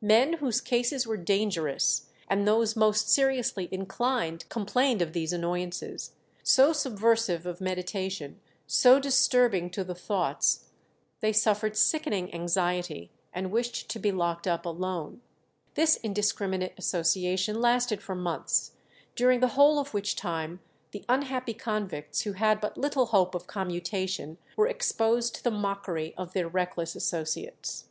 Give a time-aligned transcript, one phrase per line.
[0.00, 6.72] "Men whose cases were dangerous, and those most seriously inclined, complained of these annoyances," so
[6.72, 10.70] subversive of meditation, so disturbing to the thoughts;
[11.20, 15.20] they suffered sickening anxiety, and wished to be locked up alone.
[15.74, 18.72] This indiscriminate association lasted for months,
[19.14, 20.60] during the whole of which time
[20.92, 26.14] the unhappy convicts who had but little hope of commutation were exposed to the mockery
[26.16, 27.88] of their reckless associates.